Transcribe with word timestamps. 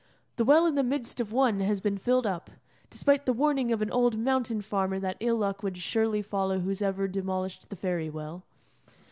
The 0.37 0.43
well 0.43 0.65
in 0.65 0.73
the 0.73 0.81
midst 0.81 1.19
of 1.19 1.31
one 1.31 1.59
has 1.59 1.79
been 1.79 1.99
filled 1.99 2.25
up, 2.25 2.49
despite 2.89 3.27
the 3.27 3.33
warning 3.33 3.71
of 3.71 3.83
an 3.83 3.91
old 3.91 4.17
mountain 4.17 4.63
farmer 4.63 4.97
that 4.97 5.17
ill 5.19 5.35
luck 5.37 5.61
would 5.61 5.77
surely 5.77 6.23
follow 6.23 6.57
whosoever 6.57 7.07
demolished 7.07 7.69
the 7.69 7.75
fairy 7.75 8.09
well. 8.09 8.43